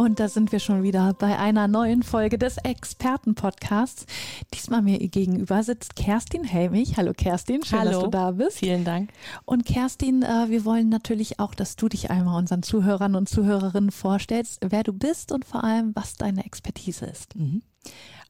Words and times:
Und 0.00 0.18
da 0.18 0.28
sind 0.28 0.50
wir 0.50 0.60
schon 0.60 0.82
wieder 0.82 1.12
bei 1.12 1.38
einer 1.38 1.68
neuen 1.68 2.02
Folge 2.02 2.38
des 2.38 2.56
Experten-Podcasts. 2.56 4.06
Diesmal 4.54 4.80
mir 4.80 4.98
gegenüber 4.98 5.62
sitzt 5.62 5.94
Kerstin 5.94 6.42
Helmich. 6.42 6.96
Hallo 6.96 7.12
Kerstin, 7.12 7.62
schön, 7.62 7.80
Hallo. 7.80 7.90
dass 7.90 8.00
du 8.04 8.06
da 8.08 8.30
bist. 8.30 8.56
Vielen 8.60 8.86
Dank. 8.86 9.10
Und 9.44 9.66
Kerstin, 9.66 10.22
äh, 10.22 10.48
wir 10.48 10.64
wollen 10.64 10.88
natürlich 10.88 11.38
auch, 11.38 11.54
dass 11.54 11.76
du 11.76 11.90
dich 11.90 12.10
einmal 12.10 12.38
unseren 12.38 12.62
Zuhörern 12.62 13.14
und 13.14 13.28
Zuhörerinnen 13.28 13.90
vorstellst, 13.90 14.60
wer 14.66 14.84
du 14.84 14.94
bist 14.94 15.32
und 15.32 15.44
vor 15.44 15.64
allem, 15.64 15.94
was 15.94 16.14
deine 16.14 16.46
Expertise 16.46 17.04
ist. 17.04 17.36
Mhm. 17.36 17.60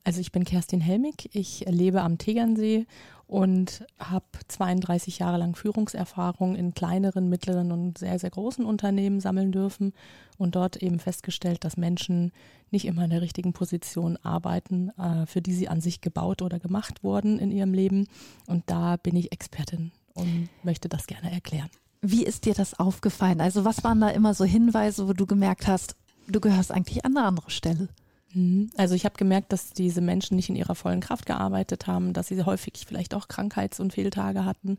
Also 0.04 0.20
ich 0.20 0.32
bin 0.32 0.44
Kerstin 0.44 0.80
Helmig, 0.80 1.28
ich 1.34 1.64
lebe 1.68 2.02
am 2.02 2.16
Tegernsee 2.16 2.86
und 3.26 3.86
habe 3.98 4.24
32 4.48 5.18
Jahre 5.20 5.36
lang 5.36 5.54
Führungserfahrung 5.54 6.56
in 6.56 6.74
kleineren, 6.74 7.28
mittleren 7.28 7.70
und 7.70 7.98
sehr, 7.98 8.18
sehr 8.18 8.30
großen 8.30 8.64
Unternehmen 8.64 9.20
sammeln 9.20 9.52
dürfen 9.52 9.92
und 10.36 10.56
dort 10.56 10.78
eben 10.78 10.98
festgestellt, 10.98 11.64
dass 11.64 11.76
Menschen 11.76 12.32
nicht 12.70 12.86
immer 12.86 13.04
in 13.04 13.10
der 13.10 13.22
richtigen 13.22 13.52
Position 13.52 14.16
arbeiten, 14.22 14.90
äh, 14.98 15.26
für 15.26 15.42
die 15.42 15.52
sie 15.52 15.68
an 15.68 15.80
sich 15.80 16.00
gebaut 16.00 16.42
oder 16.42 16.58
gemacht 16.58 17.04
wurden 17.04 17.38
in 17.38 17.52
ihrem 17.52 17.74
Leben. 17.74 18.08
Und 18.46 18.64
da 18.66 18.96
bin 18.96 19.14
ich 19.14 19.32
Expertin 19.32 19.92
und 20.14 20.48
möchte 20.62 20.88
das 20.88 21.06
gerne 21.06 21.30
erklären. 21.30 21.70
Wie 22.00 22.24
ist 22.24 22.46
dir 22.46 22.54
das 22.54 22.78
aufgefallen? 22.78 23.40
Also 23.40 23.64
was 23.64 23.84
waren 23.84 24.00
da 24.00 24.08
immer 24.08 24.34
so 24.34 24.44
Hinweise, 24.44 25.06
wo 25.06 25.12
du 25.12 25.26
gemerkt 25.26 25.66
hast, 25.66 25.94
du 26.26 26.40
gehörst 26.40 26.72
eigentlich 26.72 27.04
an 27.04 27.16
eine 27.16 27.26
andere 27.26 27.50
Stelle? 27.50 27.88
Mhm. 28.32 28.70
Also 28.76 28.94
ich 28.94 29.04
habe 29.04 29.16
gemerkt, 29.16 29.52
dass 29.52 29.70
diese 29.70 30.00
Menschen 30.00 30.36
nicht 30.36 30.48
in 30.48 30.56
ihrer 30.56 30.74
vollen 30.74 31.00
Kraft 31.00 31.26
gearbeitet 31.26 31.86
haben, 31.86 32.12
dass 32.12 32.28
sie 32.28 32.42
häufig 32.44 32.74
vielleicht 32.86 33.14
auch 33.14 33.28
Krankheits- 33.28 33.80
und 33.80 33.92
Fehltage 33.92 34.44
hatten, 34.44 34.78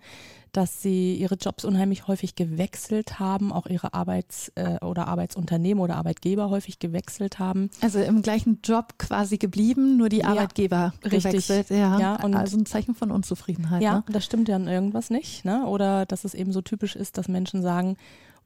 dass 0.53 0.81
sie 0.81 1.15
ihre 1.15 1.35
Jobs 1.35 1.65
unheimlich 1.65 2.07
häufig 2.07 2.35
gewechselt 2.35 3.19
haben, 3.19 3.51
auch 3.51 3.67
ihre 3.67 3.93
Arbeits- 3.93 4.51
äh, 4.55 4.77
oder 4.83 5.07
Arbeitsunternehmen 5.07 5.81
oder 5.83 5.95
Arbeitgeber 5.95 6.49
häufig 6.49 6.79
gewechselt 6.79 7.39
haben. 7.39 7.69
Also 7.81 7.99
im 7.99 8.21
gleichen 8.21 8.59
Job 8.63 8.95
quasi 8.97 9.37
geblieben, 9.37 9.97
nur 9.97 10.09
die 10.09 10.19
Ja, 10.19 10.27
Arbeitgeber 10.27 10.93
richtig. 11.03 11.23
gewechselt. 11.47 11.69
Ja, 11.69 11.99
Ja, 11.99 12.15
und- 12.23 12.35
also 12.35 12.57
ein 12.57 12.65
Zeichen 12.65 12.95
von 12.95 13.11
Unzufriedenheit. 13.11 13.81
Ja, 13.81 13.95
Ne? 13.95 14.03
das 14.11 14.25
stimmt 14.25 14.47
ja 14.49 14.55
an 14.55 14.67
irgendwas 14.67 15.09
nicht. 15.09 15.45
Ne? 15.45 15.65
Oder 15.65 16.05
dass 16.05 16.23
es 16.25 16.33
eben 16.33 16.51
so 16.51 16.61
typisch 16.61 16.95
ist, 16.95 17.17
dass 17.17 17.27
Menschen 17.27 17.61
sagen, 17.61 17.97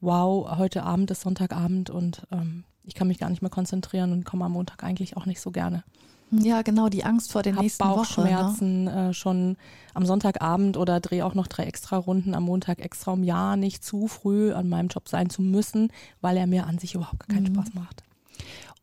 wow, 0.01 0.57
heute 0.57 0.83
Abend 0.83 1.09
ist 1.11 1.21
Sonntagabend 1.21 1.89
und 1.89 2.23
ähm, 2.31 2.63
ich 2.85 2.93
kann 2.93 3.07
mich 3.07 3.17
gar 3.17 3.29
nicht 3.29 3.41
mehr 3.41 3.51
konzentrieren 3.51 4.11
und 4.11 4.25
komme 4.25 4.45
am 4.45 4.53
Montag 4.53 4.83
eigentlich 4.83 5.17
auch 5.17 5.25
nicht 5.25 5.41
so 5.41 5.51
gerne. 5.51 5.83
Ja, 6.31 6.63
genau, 6.63 6.89
die 6.89 7.03
Angst 7.03 7.31
vor 7.31 7.43
der 7.43 7.55
Hab 7.55 7.61
nächsten 7.61 7.83
Woche. 7.83 7.91
Ne? 7.91 7.95
Bauchschmerzen 7.97 8.87
äh, 8.87 9.13
schon 9.13 9.57
am 9.93 10.05
Sonntagabend 10.05 10.75
oder 10.75 10.99
drehe 10.99 11.25
auch 11.25 11.35
noch 11.35 11.47
drei 11.47 11.65
extra 11.65 11.97
Runden 11.97 12.33
am 12.33 12.43
Montag 12.43 12.79
extra, 12.79 13.11
um 13.11 13.23
ja 13.23 13.55
nicht 13.55 13.83
zu 13.83 14.07
früh 14.07 14.51
an 14.51 14.67
meinem 14.67 14.87
Job 14.87 15.07
sein 15.07 15.29
zu 15.29 15.41
müssen, 15.41 15.91
weil 16.21 16.35
er 16.37 16.47
mir 16.47 16.65
an 16.65 16.79
sich 16.79 16.95
überhaupt 16.95 17.29
keinen 17.29 17.43
Mhm. 17.43 17.55
Spaß 17.55 17.73
macht. 17.75 18.03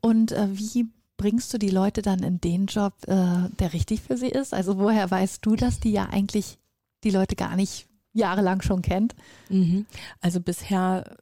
Und 0.01 0.33
äh, 0.33 0.49
wie 0.53 0.87
bringst 1.17 1.53
du 1.53 1.59
die 1.59 1.71
Leute 1.71 2.01
dann 2.01 2.23
in 2.23 2.41
den 2.41 2.67
Job, 2.67 2.95
äh, 3.07 3.49
der 3.59 3.73
richtig 3.73 4.03
für 4.03 4.17
sie 4.17 4.29
ist? 4.29 4.55
Also 4.55 4.79
woher 4.79 5.11
weißt 5.11 5.45
du, 5.45 5.57
dass 5.57 5.81
die 5.81 5.93
ja 5.93 6.09
eigentlich 6.11 6.59
die 7.05 7.11
Leute 7.11 7.35
gar 7.37 7.57
nicht 7.57 7.89
jahrelang 8.13 8.63
schon 8.63 8.83
kennt? 8.83 9.15
Mhm. 9.49 9.87
Also 10.21 10.41
bisher 10.41 11.17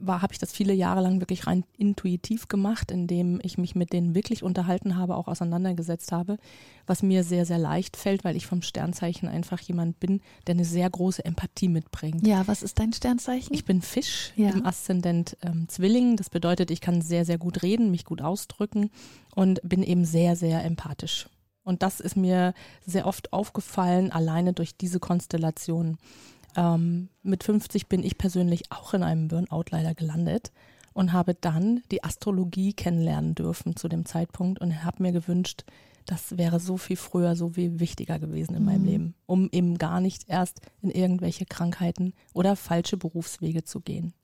war, 0.00 0.22
habe 0.22 0.32
ich 0.32 0.38
das 0.38 0.52
viele 0.52 0.72
Jahre 0.72 1.00
lang 1.00 1.20
wirklich 1.20 1.46
rein 1.46 1.64
intuitiv 1.76 2.48
gemacht, 2.48 2.90
indem 2.90 3.40
ich 3.42 3.58
mich 3.58 3.74
mit 3.74 3.92
denen 3.92 4.14
wirklich 4.14 4.42
unterhalten 4.42 4.96
habe, 4.96 5.16
auch 5.16 5.28
auseinandergesetzt 5.28 6.12
habe, 6.12 6.38
was 6.86 7.02
mir 7.02 7.24
sehr, 7.24 7.44
sehr 7.46 7.58
leicht 7.58 7.96
fällt, 7.96 8.24
weil 8.24 8.36
ich 8.36 8.46
vom 8.46 8.62
Sternzeichen 8.62 9.28
einfach 9.28 9.60
jemand 9.60 10.00
bin, 10.00 10.20
der 10.46 10.54
eine 10.54 10.64
sehr 10.64 10.88
große 10.88 11.24
Empathie 11.24 11.68
mitbringt. 11.68 12.26
Ja, 12.26 12.46
was 12.46 12.62
ist 12.62 12.78
dein 12.78 12.92
Sternzeichen? 12.92 13.54
Ich 13.54 13.64
bin 13.64 13.82
Fisch 13.82 14.32
Ja. 14.36 14.50
im 14.50 14.64
Aszendent 14.66 15.36
ähm, 15.42 15.68
Zwilling. 15.68 16.16
Das 16.16 16.30
bedeutet, 16.30 16.70
ich 16.70 16.80
kann 16.80 17.02
sehr, 17.02 17.24
sehr 17.24 17.38
gut 17.38 17.62
reden, 17.62 17.90
mich 17.90 18.04
gut 18.04 18.22
ausdrücken 18.22 18.90
und 19.34 19.60
bin 19.62 19.82
eben 19.82 20.04
sehr, 20.04 20.36
sehr 20.36 20.64
empathisch. 20.64 21.28
Und 21.64 21.82
das 21.82 22.00
ist 22.00 22.16
mir 22.16 22.54
sehr 22.86 23.06
oft 23.06 23.32
aufgefallen, 23.34 24.10
alleine 24.10 24.54
durch 24.54 24.76
diese 24.78 25.00
Konstellation. 25.00 25.98
Ähm, 26.58 27.08
mit 27.22 27.44
50 27.44 27.86
bin 27.86 28.02
ich 28.02 28.18
persönlich 28.18 28.72
auch 28.72 28.92
in 28.92 29.04
einem 29.04 29.28
Burnout 29.28 29.66
leider 29.70 29.94
gelandet 29.94 30.50
und 30.92 31.12
habe 31.12 31.34
dann 31.34 31.82
die 31.92 32.02
Astrologie 32.02 32.72
kennenlernen 32.72 33.36
dürfen 33.36 33.76
zu 33.76 33.88
dem 33.88 34.04
Zeitpunkt 34.04 34.60
und 34.60 34.82
habe 34.84 35.02
mir 35.02 35.12
gewünscht, 35.12 35.64
das 36.04 36.36
wäre 36.36 36.58
so 36.58 36.76
viel 36.78 36.96
früher, 36.96 37.36
so 37.36 37.50
viel 37.50 37.78
wichtiger 37.78 38.18
gewesen 38.18 38.56
in 38.56 38.64
meinem 38.64 38.80
Mhm. 38.82 38.88
Leben, 38.88 39.14
um 39.26 39.48
eben 39.52 39.78
gar 39.78 40.00
nicht 40.00 40.24
erst 40.26 40.60
in 40.80 40.90
irgendwelche 40.90 41.44
Krankheiten 41.44 42.12
oder 42.32 42.56
falsche 42.56 42.96
Berufswege 42.96 43.62
zu 43.62 43.80
gehen. 43.80 44.14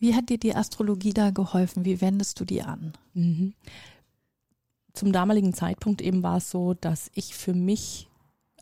Wie 0.00 0.14
hat 0.14 0.28
dir 0.28 0.38
die 0.38 0.54
Astrologie 0.54 1.14
da 1.14 1.30
geholfen? 1.30 1.84
Wie 1.86 2.00
wendest 2.00 2.40
du 2.40 2.44
die 2.44 2.62
an? 2.62 2.92
Mhm. 3.14 3.54
Zum 4.92 5.12
damaligen 5.12 5.54
Zeitpunkt 5.54 6.02
eben 6.02 6.22
war 6.22 6.38
es 6.38 6.50
so, 6.50 6.74
dass 6.74 7.10
ich 7.14 7.34
für 7.36 7.54
mich, 7.54 8.09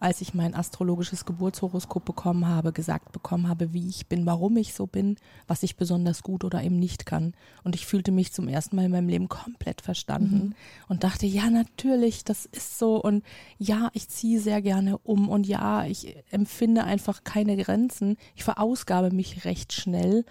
als 0.00 0.20
ich 0.20 0.34
mein 0.34 0.54
astrologisches 0.54 1.24
Geburtshoroskop 1.24 2.04
bekommen 2.04 2.46
habe, 2.46 2.72
gesagt 2.72 3.12
bekommen 3.12 3.48
habe, 3.48 3.72
wie 3.72 3.88
ich 3.88 4.06
bin, 4.06 4.26
warum 4.26 4.56
ich 4.56 4.74
so 4.74 4.86
bin, 4.86 5.16
was 5.46 5.62
ich 5.62 5.76
besonders 5.76 6.22
gut 6.22 6.44
oder 6.44 6.62
eben 6.62 6.78
nicht 6.78 7.06
kann. 7.06 7.34
Und 7.64 7.74
ich 7.74 7.86
fühlte 7.86 8.12
mich 8.12 8.32
zum 8.32 8.48
ersten 8.48 8.76
Mal 8.76 8.86
in 8.86 8.90
meinem 8.92 9.08
Leben 9.08 9.28
komplett 9.28 9.80
verstanden 9.80 10.38
Mhm. 10.38 10.54
und 10.88 11.04
dachte, 11.04 11.26
ja, 11.26 11.50
natürlich, 11.50 12.24
das 12.24 12.46
ist 12.46 12.78
so 12.78 13.02
und 13.02 13.24
ja, 13.58 13.90
ich 13.92 14.08
ziehe 14.08 14.40
sehr 14.40 14.62
gerne 14.62 14.98
um 14.98 15.28
und 15.28 15.46
ja, 15.46 15.84
ich 15.84 16.16
empfinde 16.30 16.84
einfach 16.84 17.24
keine 17.24 17.56
Grenzen. 17.56 18.16
Ich 18.34 18.44
verausgabe 18.44 19.10
mich 19.10 19.44
recht 19.44 19.72
schnell. 19.72 20.24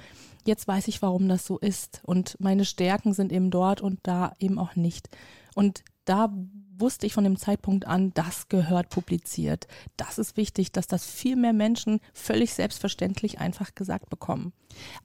Jetzt 0.45 0.67
weiß 0.67 0.88
ich, 0.88 1.01
warum 1.01 1.28
das 1.28 1.45
so 1.45 1.57
ist 1.57 2.01
und 2.05 2.38
meine 2.39 2.63
Stärken 2.66 3.13
sind 3.13 3.31
eben 3.31 3.51
dort 3.51 3.81
und 3.81 3.99
da 4.03 4.34
eben 4.39 4.59
auch 4.59 4.75
nicht. 4.75 5.09
Und 5.55 5.84
da 6.05 6.34
wusste 6.79 7.05
ich 7.05 7.13
von 7.13 7.23
dem 7.23 7.38
Zeitpunkt 7.38 7.85
an, 7.88 8.11
das 8.13 8.49
gehört 8.49 8.89
publiziert. 8.89 9.67
Das 9.97 10.17
ist 10.17 10.38
wichtig, 10.38 10.71
dass 10.71 10.88
das 10.88 11.05
viel 11.05 11.35
mehr 11.35 11.53
Menschen 11.53 11.99
völlig 12.13 12.53
selbstverständlich 12.53 13.39
einfach 13.39 13.73
gesagt 13.75 14.09
bekommen. 14.09 14.53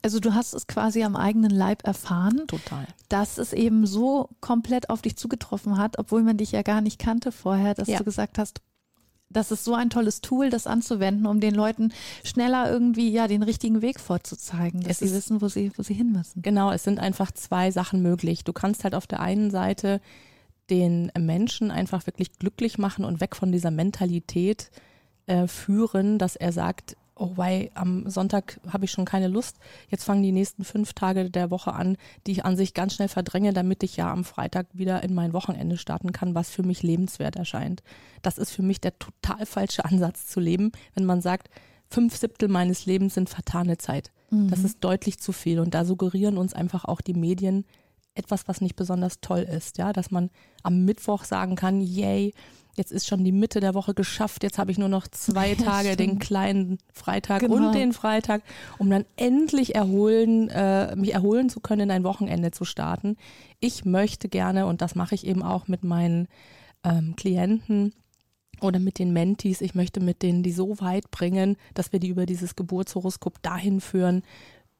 Also 0.03 0.21
du 0.21 0.34
hast 0.34 0.53
es 0.55 0.66
quasi 0.66 1.03
am 1.03 1.16
eigenen 1.16 1.50
Leib 1.50 1.87
erfahren, 1.87 2.43
Total. 2.47 2.87
dass 3.09 3.38
es 3.38 3.53
eben 3.53 3.87
so 3.87 4.28
komplett 4.41 4.91
auf 4.91 5.03
dich 5.03 5.16
zugetroffen 5.16 5.78
hat, 5.78 5.99
obwohl 5.99 6.22
man 6.22 6.37
dich 6.37 6.53
ja 6.53 6.62
gar 6.62 6.81
nicht 6.81 6.99
kannte 6.99 7.32
vorher, 7.32 7.75
dass 7.75 7.88
Ja. 7.88 7.99
du 7.99 8.05
gesagt 8.05 8.38
hast, 8.38 8.61
das 9.31 9.50
ist 9.50 9.65
so 9.65 9.75
ein 9.75 9.88
tolles 9.88 10.21
Tool, 10.21 10.50
das 10.50 10.66
anzuwenden, 10.66 11.25
um 11.25 11.41
den 11.41 11.55
Leuten 11.55 11.91
schneller 12.22 12.71
irgendwie 12.71 13.11
ja 13.11 13.28
den 13.28 13.43
richtigen 13.43 13.81
Weg 13.81 13.99
vorzuzeigen, 13.99 14.82
dass 14.82 14.91
Es 14.91 14.99
sie 14.99 15.05
ist- 15.06 15.15
wissen, 15.15 15.41
wo 15.41 15.49
sie, 15.49 15.72
wo 15.78 15.82
sie 15.82 15.94
hin 15.94 16.12
müssen. 16.12 16.43
Genau, 16.43 16.71
es 16.71 16.84
sind 16.84 17.00
einfach 17.00 17.32
zwei 17.32 17.71
Sachen 17.71 18.03
möglich. 18.03 18.44
Du 18.44 18.53
kannst 18.53 18.84
halt 18.84 18.94
auf 18.94 19.06
der 19.06 19.21
einen 19.21 19.50
Seite 19.50 20.03
den 20.71 21.11
Menschen 21.19 21.71
einfach 21.71 22.06
wirklich 22.06 22.33
glücklich 22.39 22.78
machen 22.78 23.05
und 23.05 23.21
weg 23.21 23.37
von 23.37 23.53
dieser 23.53 23.71
Mentalität 23.71 24.71
äh, 25.27 25.47
führen, 25.47 26.19
dass 26.19 26.37
er 26.37 26.53
sagt, 26.53 26.97
oh 27.15 27.33
wei, 27.37 27.71
am 27.75 28.09
Sonntag 28.09 28.59
habe 28.73 28.84
ich 28.84 28.91
schon 28.91 29.05
keine 29.05 29.28
Lust. 29.28 29.59
Jetzt 29.89 30.05
fangen 30.05 30.23
die 30.23 30.33
nächsten 30.33 30.65
fünf 30.65 30.95
Tage 30.95 31.31
der 31.31 31.50
Woche 31.50 31.73
an, 31.73 31.97
die 32.27 32.33
ich 32.33 32.45
an 32.45 32.56
sich 32.56 32.75
ganz 32.75 32.95
schnell 32.95 33.09
verdränge, 33.09 33.53
damit 33.53 33.83
ich 33.83 33.97
ja 33.97 34.11
am 34.11 34.25
Freitag 34.25 34.67
wieder 34.73 35.03
in 35.03 35.15
mein 35.15 35.33
Wochenende 35.33 35.77
starten 35.77 36.12
kann, 36.12 36.34
was 36.34 36.50
für 36.50 36.62
mich 36.62 36.83
lebenswert 36.83 37.37
erscheint. 37.37 37.83
Das 38.23 38.39
ist 38.39 38.50
für 38.50 38.62
mich 38.62 38.81
der 38.81 38.99
total 38.99 39.47
falsche 39.47 39.84
Ansatz 39.87 40.27
zu 40.27 40.41
leben, 40.41 40.73
wenn 40.94 41.05
man 41.05 41.21
sagt, 41.21 41.49
fünf 41.89 42.17
Siebtel 42.17 42.49
meines 42.49 42.87
Lebens 42.87 43.14
sind 43.14 43.29
vertane 43.29 43.79
Zeit. 43.79 44.11
Das 44.49 44.64
ist 44.64 44.79
deutlich 44.81 45.20
zu 45.20 45.31
viel 45.32 45.61
und 45.61 45.75
da 45.75 45.85
suggerieren 45.85 46.38
uns 46.38 46.55
einfach 46.55 46.87
auch 46.87 47.03
die 47.03 47.12
Medien 47.12 47.67
etwas, 48.14 48.49
was 48.49 48.61
nicht 48.61 48.76
besonders 48.76 49.20
toll 49.20 49.41
ist, 49.41 49.79
ja, 49.79 49.93
dass 49.93 50.11
man 50.11 50.31
am 50.62 50.85
Mittwoch 50.85 51.25
sagen 51.25 51.56
kann, 51.56 51.81
yay, 51.81 52.35
jetzt 52.75 52.93
ist 52.93 53.06
schon 53.06 53.25
die 53.25 53.32
Mitte 53.32 53.61
der 53.61 53.75
Woche 53.75 53.94
geschafft, 53.94 54.43
jetzt 54.43 54.59
habe 54.59 54.70
ich 54.70 54.79
nur 54.79 54.88
noch 54.88 55.06
zwei 55.09 55.49
Ja, 55.59 55.64
Tage, 55.64 55.97
den 55.97 56.19
kleinen 56.19 56.79
Freitag 56.93 57.41
Genau. 57.41 57.56
und 57.56 57.75
den 57.75 57.93
Freitag, 57.93 58.43
um 58.79 58.91
dann 58.91 59.05
endlich 59.17 59.75
erholen, 59.75 60.49
äh, 60.50 60.94
mich 60.97 61.14
erholen 61.14 61.49
zu 61.49 61.61
können, 61.61 61.82
in 61.82 61.91
ein 61.91 62.05
Wochenende 62.05 62.50
zu 62.50 62.64
starten. 62.64 63.17
Ich 63.61 63.85
möchte 63.85 64.29
gerne, 64.29 64.67
und 64.67 64.82
das 64.82 64.94
mache 64.94 65.14
ich 65.14 65.26
eben 65.26 65.43
auch 65.43 65.69
mit 65.69 65.85
meinen 65.85 66.29
ähm, 66.85 67.14
Klienten, 67.17 67.93
oder 68.61 68.79
mit 68.79 68.99
den 69.00 69.12
Mentis, 69.12 69.61
ich 69.61 69.75
möchte 69.75 69.99
mit 70.00 70.23
denen 70.23 70.44
die 70.44 70.53
so 70.53 70.81
weit 70.81 71.11
bringen, 71.11 71.56
dass 71.75 71.93
wir 71.93 71.99
die 71.99 72.09
über 72.09 72.26
dieses 72.26 72.55
Geburtshoroskop 72.55 73.43
dahin 73.43 73.81
führen, 73.81 74.23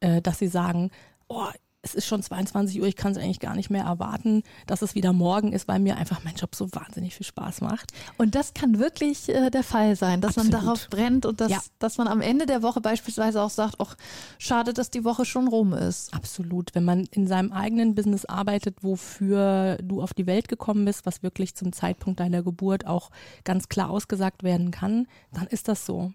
äh, 0.01 0.23
dass 0.23 0.39
sie 0.39 0.47
sagen, 0.47 0.91
oh, 1.29 1.49
es 1.83 1.95
ist 1.97 2.07
schon 2.07 2.23
22 2.23 2.81
Uhr, 2.81 2.87
ich 2.87 2.95
kann 2.95 3.13
es 3.13 3.19
eigentlich 3.19 3.41
gar 3.41 3.57
nicht 3.57 3.69
mehr 3.69 3.85
erwarten, 3.85 4.45
dass 4.67 4.83
es 4.83 4.95
wieder 4.95 5.13
morgen 5.13 5.53
ist, 5.53 5.67
weil 5.67 5.81
mir 5.81 5.97
einfach 5.97 6.23
mein 6.23 6.37
Job 6.37 6.55
so 6.55 6.73
wahnsinnig 6.73 7.17
viel 7.17 7.27
Spaß 7.27 7.61
macht. 7.61 7.93
Und 8.19 8.37
das 8.37 8.55
kann 8.55 8.79
wirklich 8.79 9.29
äh, 9.29 9.51
der 9.51 9.65
Fall 9.65 9.97
sein, 9.97 10.21
dass 10.21 10.39
Absolut. 10.39 10.53
man 10.53 10.61
darauf 10.61 10.89
brennt 10.89 11.27
und 11.27 11.41
dass, 11.41 11.51
ja. 11.51 11.61
dass 11.81 11.99
man 11.99 12.07
am 12.07 12.21
Ende 12.21 12.47
der 12.47 12.63
Woche 12.63 12.81
beispielsweise 12.81 13.43
auch 13.43 13.51
sagt, 13.51 13.77
ach, 13.81 13.97
schade, 14.39 14.73
dass 14.73 14.91
die 14.91 15.05
Woche 15.05 15.25
schon 15.25 15.49
rum 15.49 15.73
ist. 15.73 16.15
Absolut. 16.15 16.73
Wenn 16.75 16.85
man 16.85 17.05
in 17.11 17.27
seinem 17.27 17.53
eigenen 17.53 17.97
Business 17.97 18.25
arbeitet, 18.27 18.85
wofür 18.85 19.79
du 19.83 20.03
auf 20.03 20.15
die 20.15 20.27
Welt 20.27 20.49
gekommen 20.49 20.85
bist, 20.85 21.05
was 21.05 21.25
wirklich 21.25 21.57
zum 21.57 21.73
Zeitpunkt 21.73 22.21
deiner 22.21 22.45
Geburt 22.45 22.87
auch 22.87 23.11
ganz 23.43 23.69
klar 23.69 23.91
ausgesagt 23.91 24.45
werden 24.45 24.71
kann, 24.71 25.09
dann 25.33 25.49
ist 25.49 25.67
das 25.67 25.85
so. 25.85 26.13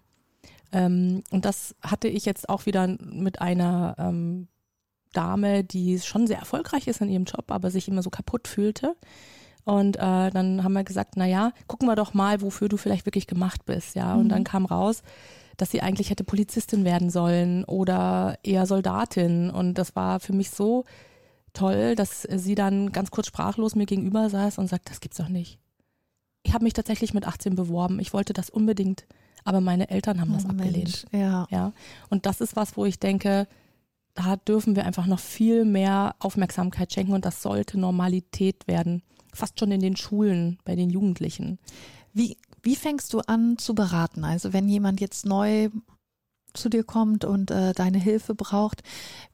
Ähm, 0.72 1.22
und 1.30 1.44
das 1.44 1.74
hatte 1.82 2.08
ich 2.08 2.24
jetzt 2.24 2.48
auch 2.48 2.64
wieder 2.64 2.86
mit 2.86 3.42
einer 3.42 3.94
ähm, 3.98 4.48
Dame, 5.12 5.64
die 5.64 5.98
schon 6.00 6.26
sehr 6.26 6.38
erfolgreich 6.38 6.86
ist 6.86 7.00
in 7.00 7.08
ihrem 7.08 7.24
Job, 7.24 7.50
aber 7.50 7.70
sich 7.70 7.88
immer 7.88 8.02
so 8.02 8.10
kaputt 8.10 8.48
fühlte. 8.48 8.96
Und 9.64 9.96
äh, 9.96 10.30
dann 10.30 10.64
haben 10.64 10.72
wir 10.72 10.84
gesagt, 10.84 11.14
na 11.16 11.26
ja, 11.26 11.52
gucken 11.66 11.88
wir 11.88 11.96
doch 11.96 12.14
mal, 12.14 12.40
wofür 12.40 12.68
du 12.68 12.76
vielleicht 12.76 13.04
wirklich 13.04 13.26
gemacht 13.26 13.66
bist, 13.66 13.96
ja. 13.96 14.14
Und 14.14 14.24
mhm. 14.24 14.28
dann 14.30 14.44
kam 14.44 14.64
raus, 14.64 15.02
dass 15.58 15.70
sie 15.70 15.82
eigentlich 15.82 16.08
hätte 16.08 16.24
Polizistin 16.24 16.84
werden 16.84 17.10
sollen 17.10 17.64
oder 17.64 18.38
eher 18.42 18.64
Soldatin. 18.64 19.50
Und 19.50 19.74
das 19.74 19.94
war 19.94 20.20
für 20.20 20.32
mich 20.32 20.50
so 20.50 20.84
toll, 21.52 21.96
dass 21.96 22.22
sie 22.22 22.54
dann 22.54 22.92
ganz 22.92 23.10
kurz 23.10 23.26
sprachlos 23.26 23.74
mir 23.74 23.84
gegenüber 23.84 24.30
saß 24.30 24.58
und 24.58 24.68
sagt, 24.68 24.88
das 24.88 25.00
gibt's 25.00 25.18
doch 25.18 25.28
nicht. 25.28 25.58
Ich 26.44 26.54
habe 26.54 26.64
mich 26.64 26.72
tatsächlich 26.72 27.12
mit 27.12 27.26
18 27.26 27.54
beworben. 27.54 27.98
Ich 28.00 28.14
wollte 28.14 28.32
das 28.32 28.48
unbedingt, 28.48 29.06
aber 29.44 29.60
meine 29.60 29.90
Eltern 29.90 30.20
haben 30.20 30.30
oh, 30.30 30.34
das 30.34 30.46
abgelehnt. 30.46 30.76
Mensch, 30.76 31.04
ja. 31.12 31.46
ja. 31.50 31.72
Und 32.08 32.24
das 32.24 32.40
ist 32.40 32.56
was, 32.56 32.76
wo 32.76 32.86
ich 32.86 33.00
denke, 33.00 33.48
da 34.18 34.34
dürfen 34.34 34.74
wir 34.74 34.84
einfach 34.84 35.06
noch 35.06 35.20
viel 35.20 35.64
mehr 35.64 36.16
Aufmerksamkeit 36.18 36.92
schenken 36.92 37.12
und 37.12 37.24
das 37.24 37.40
sollte 37.40 37.78
Normalität 37.78 38.66
werden. 38.66 39.02
Fast 39.32 39.60
schon 39.60 39.70
in 39.70 39.80
den 39.80 39.94
Schulen, 39.94 40.58
bei 40.64 40.74
den 40.74 40.90
Jugendlichen. 40.90 41.58
Wie, 42.12 42.36
wie 42.62 42.74
fängst 42.74 43.12
du 43.12 43.20
an 43.20 43.58
zu 43.58 43.76
beraten? 43.76 44.24
Also 44.24 44.52
wenn 44.52 44.68
jemand 44.68 45.00
jetzt 45.00 45.24
neu 45.24 45.68
zu 46.52 46.68
dir 46.68 46.82
kommt 46.82 47.24
und 47.24 47.52
äh, 47.52 47.72
deine 47.74 47.98
Hilfe 47.98 48.34
braucht, 48.34 48.82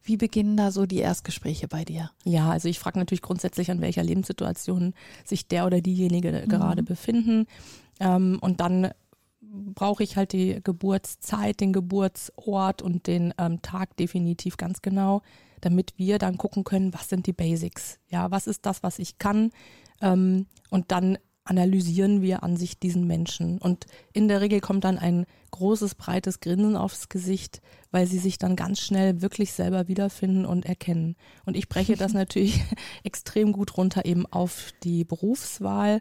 wie 0.02 0.18
beginnen 0.18 0.58
da 0.58 0.70
so 0.70 0.84
die 0.84 0.98
Erstgespräche 0.98 1.66
bei 1.66 1.84
dir? 1.84 2.10
Ja, 2.24 2.50
also 2.50 2.68
ich 2.68 2.78
frage 2.78 2.98
natürlich 2.98 3.22
grundsätzlich, 3.22 3.70
an 3.70 3.80
welcher 3.80 4.02
Lebenssituation 4.02 4.92
sich 5.24 5.48
der 5.48 5.64
oder 5.64 5.80
diejenige 5.80 6.42
mhm. 6.44 6.48
gerade 6.50 6.82
befinden. 6.82 7.46
Ähm, 8.00 8.38
und 8.42 8.60
dann 8.60 8.90
brauche 9.74 10.02
ich 10.02 10.16
halt 10.16 10.32
die 10.32 10.60
Geburtszeit, 10.62 11.60
den 11.60 11.72
Geburtsort 11.72 12.82
und 12.82 13.06
den 13.06 13.34
ähm, 13.38 13.62
Tag 13.62 13.96
definitiv 13.96 14.56
ganz 14.56 14.82
genau, 14.82 15.22
damit 15.60 15.94
wir 15.96 16.18
dann 16.18 16.38
gucken 16.38 16.64
können, 16.64 16.92
was 16.92 17.08
sind 17.08 17.26
die 17.26 17.32
Basics. 17.32 17.98
Ja, 18.08 18.30
was 18.30 18.46
ist 18.46 18.66
das, 18.66 18.82
was 18.82 18.98
ich 18.98 19.18
kann? 19.18 19.50
Ähm, 20.00 20.46
und 20.70 20.90
dann 20.92 21.18
analysieren 21.44 22.22
wir 22.22 22.42
an 22.42 22.56
sich 22.56 22.78
diesen 22.78 23.06
Menschen. 23.06 23.58
Und 23.58 23.86
in 24.12 24.28
der 24.28 24.40
Regel 24.40 24.60
kommt 24.60 24.84
dann 24.84 24.98
ein 24.98 25.26
großes, 25.50 25.94
breites 25.94 26.40
Grinsen 26.40 26.76
aufs 26.76 27.10
Gesicht, 27.10 27.60
weil 27.90 28.06
sie 28.06 28.18
sich 28.18 28.38
dann 28.38 28.56
ganz 28.56 28.80
schnell 28.80 29.20
wirklich 29.20 29.52
selber 29.52 29.86
wiederfinden 29.86 30.46
und 30.46 30.64
erkennen. 30.64 31.16
Und 31.44 31.56
ich 31.56 31.68
breche 31.68 31.96
das 31.96 32.12
natürlich 32.14 32.62
extrem 33.04 33.52
gut 33.52 33.76
runter 33.76 34.04
eben 34.04 34.26
auf 34.26 34.72
die 34.82 35.04
Berufswahl. 35.04 36.00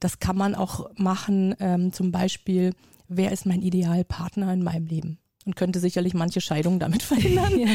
Das 0.00 0.18
kann 0.18 0.36
man 0.36 0.54
auch 0.54 0.90
machen, 0.96 1.54
ähm, 1.60 1.92
zum 1.92 2.10
Beispiel, 2.10 2.72
wer 3.08 3.32
ist 3.32 3.46
mein 3.46 3.62
Idealpartner 3.62 4.52
in 4.52 4.62
meinem 4.62 4.86
Leben? 4.86 5.18
Und 5.46 5.56
könnte 5.56 5.80
sicherlich 5.80 6.12
manche 6.12 6.40
Scheidungen 6.40 6.78
damit 6.78 7.02
verhindern. 7.04 7.58
Ja. 7.58 7.68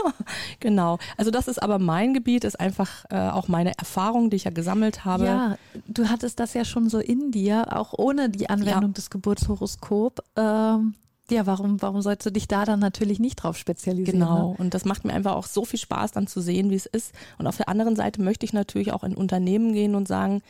genau. 0.60 0.98
Also 1.16 1.30
das 1.30 1.48
ist 1.48 1.62
aber 1.62 1.78
mein 1.78 2.12
Gebiet, 2.12 2.44
ist 2.44 2.60
einfach 2.60 3.04
äh, 3.10 3.16
auch 3.16 3.48
meine 3.48 3.76
Erfahrung, 3.78 4.28
die 4.28 4.36
ich 4.36 4.44
ja 4.44 4.50
gesammelt 4.50 5.04
habe. 5.04 5.24
Ja, 5.24 5.58
du 5.86 6.08
hattest 6.08 6.40
das 6.40 6.52
ja 6.54 6.64
schon 6.64 6.90
so 6.90 6.98
in 6.98 7.30
dir, 7.30 7.76
auch 7.76 7.94
ohne 7.96 8.28
die 8.28 8.50
Anwendung 8.50 8.90
ja. 8.90 8.94
des 8.94 9.08
Geburtshoroskop. 9.08 10.22
Ähm, 10.36 10.94
ja, 11.30 11.46
warum, 11.46 11.82
warum 11.82 12.02
sollst 12.02 12.24
du 12.24 12.30
dich 12.30 12.46
da 12.48 12.64
dann 12.64 12.78
natürlich 12.80 13.18
nicht 13.18 13.36
drauf 13.36 13.56
spezialisieren? 13.56 14.20
Genau. 14.20 14.50
Ne? 14.50 14.56
Und 14.58 14.74
das 14.74 14.84
macht 14.84 15.04
mir 15.04 15.12
einfach 15.12 15.34
auch 15.34 15.46
so 15.46 15.64
viel 15.64 15.80
Spaß, 15.80 16.12
dann 16.12 16.26
zu 16.26 16.40
sehen, 16.40 16.70
wie 16.70 16.76
es 16.76 16.86
ist. 16.86 17.12
Und 17.38 17.46
auf 17.46 17.56
der 17.56 17.68
anderen 17.68 17.96
Seite 17.96 18.22
möchte 18.22 18.46
ich 18.46 18.52
natürlich 18.52 18.92
auch 18.92 19.02
in 19.02 19.16
Unternehmen 19.16 19.72
gehen 19.72 19.94
und 19.94 20.06
sagen, 20.06 20.42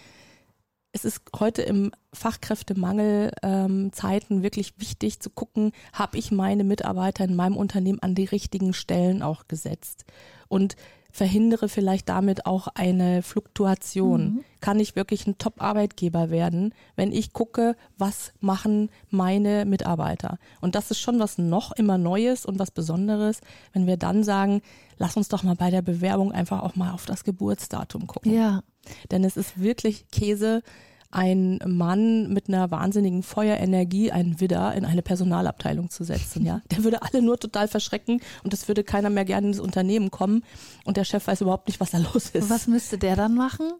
es 0.97 1.05
ist 1.05 1.21
heute 1.39 1.61
im 1.61 1.93
Fachkräftemangel 2.15 3.31
ähm, 3.43 3.93
Zeiten 3.93 4.43
wirklich 4.43 4.73
wichtig 4.79 5.21
zu 5.21 5.29
gucken, 5.29 5.73
habe 5.93 6.17
ich 6.17 6.33
meine 6.33 6.65
Mitarbeiter 6.65 7.25
in 7.25 7.37
meinem 7.37 7.59
Unternehmen 7.59 8.01
an 8.01 8.15
die 8.15 8.25
richtigen 8.25 8.73
Stellen 8.73 9.23
auch 9.23 9.47
gesetzt 9.47 10.07
und 10.49 10.75
verhindere 11.11 11.69
vielleicht 11.69 12.09
damit 12.09 12.47
auch 12.47 12.69
eine 12.69 13.23
Fluktuation. 13.23 14.21
Mhm. 14.23 14.45
Kann 14.61 14.81
ich 14.81 14.97
wirklich 14.97 15.27
ein 15.27 15.37
Top-Arbeitgeber 15.37 16.31
werden, 16.31 16.75
wenn 16.95 17.13
ich 17.13 17.35
gucke, 17.35 17.77
was 17.99 18.33
machen 18.41 18.91
meine 19.11 19.67
Mitarbeiter? 19.67 20.39
Und 20.63 20.75
das 20.75 20.91
ist 20.91 21.01
schon 21.01 21.19
was 21.19 21.37
noch 21.37 21.73
immer 21.73 21.99
Neues 21.99 22.47
und 22.47 22.59
was 22.59 22.71
Besonderes, 22.71 23.41
wenn 23.73 23.87
wir 23.87 23.99
dann 23.99 24.25
sagen, 24.25 24.63
lass 24.97 25.17
uns 25.17 25.29
doch 25.29 25.43
mal 25.43 25.57
bei 25.57 25.71
der 25.71 25.83
Bewerbung 25.83 26.33
einfach 26.33 26.63
auch 26.63 26.75
mal 26.75 26.93
auf 26.93 27.05
das 27.05 27.23
Geburtsdatum 27.25 28.07
gucken. 28.07 28.33
Ja. 28.33 28.63
Denn 29.11 29.25
es 29.25 29.37
ist 29.37 29.61
wirklich 29.61 30.11
Käse, 30.11 30.63
ein 31.11 31.61
Mann 31.65 32.33
mit 32.33 32.49
einer 32.49 32.71
wahnsinnigen 32.71 33.23
Feuerenergie, 33.23 34.11
einen 34.11 34.41
Widder, 34.41 34.75
in 34.75 34.85
eine 34.85 35.03
Personalabteilung 35.03 35.89
zu 35.89 36.05
setzen. 36.05 36.45
Ja, 36.45 36.61
der 36.71 36.85
würde 36.85 37.03
alle 37.03 37.23
nur 37.23 37.39
total 37.39 37.69
verschrecken 37.69 38.21
und 38.45 38.53
es 38.53 38.69
würde 38.69 38.85
keiner 38.85 39.09
mehr 39.09 39.25
gerne 39.25 39.49
ins 39.49 39.61
Unternehmen 39.61 40.11
kommen 40.11 40.45
und 40.85 40.97
der 40.97 41.05
Chef 41.05 41.27
weiß 41.27 41.41
überhaupt 41.41 41.69
nicht, 41.69 41.81
was 41.81 41.93
da 41.93 41.99
los 41.99 42.31
ist. 42.31 42.51
Was 42.51 42.67
müsste 42.67 42.99
der 42.99 43.17
dann 43.17 43.35
machen? 43.35 43.73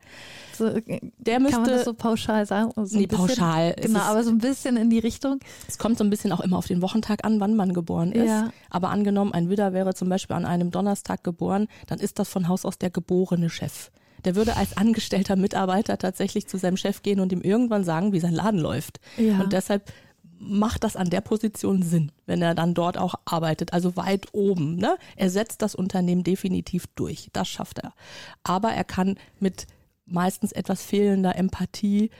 So, 0.57 0.71
der 1.19 1.41
müsste, 1.41 1.57
kann 1.57 1.63
man 1.67 1.71
das 1.73 1.85
so 1.85 1.93
pauschal 1.93 2.47
sagen? 2.47 2.73
So 2.75 2.97
nee, 2.97 3.07
bisschen, 3.07 3.27
pauschal. 3.27 3.75
Genau, 3.75 4.01
aber 4.01 4.25
so 4.25 4.31
ein 4.31 4.39
bisschen 4.39 4.79
in 4.79 4.89
die 4.89 4.99
Richtung. 4.99 5.41
Es 5.69 5.77
kommt 5.77 5.99
so 5.99 6.05
ein 6.05 6.11
bisschen 6.11 6.33
auch 6.33 6.41
immer 6.41 6.57
auf 6.57 6.67
den 6.67 6.81
Wochentag 6.81 7.25
an, 7.27 7.41
wann 7.41 7.57
man 7.57 7.75
geboren 7.75 8.13
ist. 8.13 8.29
Ja. 8.29 8.51
Aber 8.71 8.89
angenommen, 8.89 9.35
ein 9.35 9.51
Widder 9.51 9.75
wäre 9.75 9.93
zum 9.93 10.09
Beispiel 10.09 10.37
an 10.37 10.47
einem 10.47 10.71
Donnerstag 10.71 11.23
geboren, 11.23 11.67
dann 11.87 11.99
ist 11.99 12.19
das 12.19 12.31
von 12.31 12.49
Haus 12.49 12.65
aus 12.65 12.79
der 12.79 12.89
geborene 12.89 13.51
Chef 13.51 13.91
der 14.27 14.35
würde 14.35 14.57
als 14.57 14.77
angestellter 14.77 15.37
Mitarbeiter 15.37 15.97
tatsächlich 15.97 16.49
zu 16.49 16.59
seinem 16.59 16.77
Chef 16.77 17.03
gehen 17.03 17.21
und 17.21 17.33
ihm 17.33 17.41
irgendwann 17.41 17.85
sagen, 17.85 18.13
wie 18.13 18.21
sein 18.21 18.35
Laden 18.35 18.61
läuft. 18.61 19.01
Ja. 19.17 19.41
Und 19.41 19.53
deshalb 19.53 19.91
macht 20.39 20.85
das 20.85 20.97
an 20.97 21.09
der 21.09 21.21
Position 21.23 21.83
Sinn, 21.83 22.13
wenn 22.27 22.43
er 22.43 22.55
dann 22.55 22.75
dort 22.75 22.99
auch 22.99 23.15
arbeitet, 23.25 23.73
also 23.73 23.97
weit 23.97 24.27
oben. 24.33 24.77
Ne? 24.77 24.97
Er 25.15 25.31
setzt 25.31 25.63
das 25.63 25.75
Unternehmen 25.75 26.25
definitiv 26.25 26.87
durch, 26.95 27.31
das 27.33 27.49
schafft 27.49 27.79
er. 27.79 27.95
Aber 28.43 28.73
er 28.73 28.85
kann 28.85 29.17
mit 29.41 29.67
meistens 30.05 30.53
etwas 30.53 30.83
fehlender 30.83 31.37
Empathie 31.37 32.11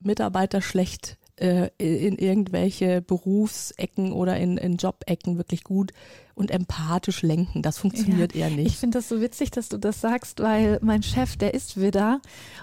Mitarbeiter 0.00 0.62
schlecht 0.62 1.18
äh, 1.40 1.70
in 1.78 2.16
irgendwelche 2.18 3.00
Berufsecken 3.02 4.12
oder 4.12 4.36
in, 4.36 4.56
in 4.58 4.76
Jobecken 4.76 5.38
wirklich 5.38 5.64
gut 5.64 5.92
und 6.34 6.50
empathisch 6.50 7.22
lenken. 7.22 7.62
Das 7.62 7.78
funktioniert 7.78 8.34
ja, 8.34 8.46
eher 8.46 8.56
nicht. 8.56 8.66
Ich 8.66 8.76
finde 8.76 8.98
das 8.98 9.08
so 9.08 9.20
witzig, 9.20 9.50
dass 9.50 9.68
du 9.68 9.78
das 9.78 10.00
sagst, 10.00 10.40
weil 10.40 10.78
mein 10.82 11.02
Chef, 11.02 11.36
der 11.36 11.54
ist 11.54 11.80
Widder 11.80 12.20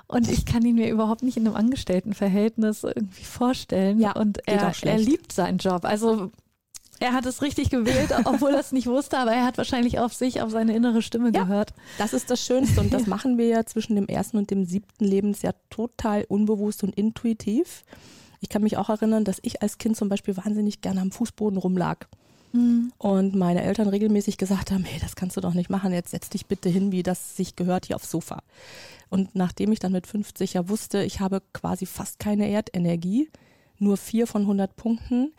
und 0.08 0.30
ich 0.30 0.46
kann 0.46 0.64
ihn 0.64 0.76
mir 0.76 0.90
überhaupt 0.90 1.24
nicht 1.24 1.38
in 1.38 1.48
einem 1.48 1.56
Angestelltenverhältnis 1.56 2.84
irgendwie 2.84 3.24
vorstellen. 3.24 4.00
Ja, 4.00 4.14
und 4.14 4.48
er, 4.48 4.74
er 4.82 4.98
liebt 4.98 5.32
seinen 5.32 5.58
Job. 5.58 5.84
Also 5.84 6.32
er 7.00 7.14
hat 7.14 7.26
es 7.26 7.42
richtig 7.42 7.70
gewählt, 7.70 8.12
obwohl 8.26 8.52
er 8.52 8.60
es 8.60 8.72
nicht 8.72 8.88
wusste, 8.88 9.18
aber 9.18 9.32
er 9.32 9.46
hat 9.46 9.58
wahrscheinlich 9.58 10.00
auf 10.00 10.14
sich, 10.14 10.42
auf 10.42 10.52
seine 10.52 10.76
innere 10.76 11.02
Stimme 11.02 11.32
ja, 11.34 11.44
gehört. 11.44 11.74
Das 11.98 12.14
ist 12.14 12.30
das 12.32 12.44
Schönste 12.44 12.82
und 12.82 12.94
das 12.94 13.08
machen 13.08 13.38
wir 13.38 13.48
ja 13.48 13.66
zwischen 13.66 13.96
dem 13.96 14.08
ersten 14.08 14.38
und 14.38 14.52
dem 14.52 14.66
siebten 14.66 15.06
Lebensjahr 15.06 15.56
total 15.70 16.26
unbewusst 16.28 16.84
und 16.84 16.96
intuitiv. 16.96 17.84
Ich 18.40 18.50
kann 18.50 18.64
mich 18.64 18.78
auch 18.78 18.90
erinnern, 18.90 19.24
dass 19.24 19.40
ich 19.42 19.62
als 19.62 19.78
Kind 19.78 19.98
zum 19.98 20.10
Beispiel 20.10 20.38
wahnsinnig 20.38 20.82
gerne 20.82 21.02
am 21.02 21.12
Fußboden 21.12 21.58
rumlag. 21.58 22.08
Mhm. 22.54 22.92
Und 22.98 23.36
meine 23.36 23.64
Eltern 23.64 23.88
regelmäßig 23.88 24.38
gesagt 24.38 24.72
haben, 24.72 24.84
hey, 24.84 25.00
das 25.00 25.16
kannst 25.16 25.38
du 25.38 25.42
doch 25.42 25.54
nicht 25.54 25.70
machen, 25.70 25.94
jetzt 25.94 26.12
setz 26.12 26.30
dich 26.30 26.46
bitte 26.46 26.70
hin, 26.70 26.92
wie 26.92 27.04
das 27.04 27.36
sich 27.36 27.56
gehört 27.56 27.86
hier 27.88 27.96
aufs 27.96 28.12
Sofa. 28.12 28.42
Und 29.10 29.36
nachdem 29.36 29.72
ich 29.72 29.80
dann 29.80 29.92
mit 29.92 30.08
50 30.08 30.54
ja 30.54 30.70
wusste, 30.70 31.04
ich 31.04 31.20
habe 31.20 31.42
quasi 31.54 31.86
fast 31.86 32.20
keine 32.20 32.50
Erdenergie, 32.50 33.30
nur 33.80 33.98
vier 33.98 34.28
von 34.28 34.42
100 34.44 34.76
Punkten, 34.76 35.34